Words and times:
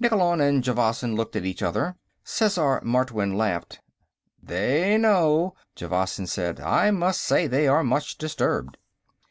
Nikkolon 0.00 0.40
and 0.40 0.64
Javasan 0.64 1.14
looked 1.14 1.36
at 1.36 1.44
each 1.44 1.62
other. 1.62 1.94
Sesar 2.24 2.82
Martwynn 2.84 3.36
laughed. 3.36 3.82
"They 4.42 4.96
know," 4.96 5.54
Javasan 5.76 6.26
said. 6.26 6.58
"I 6.58 6.90
must 6.90 7.20
say 7.20 7.46
they 7.46 7.68
are 7.68 7.84
much 7.84 8.16
disturbed." 8.16 8.78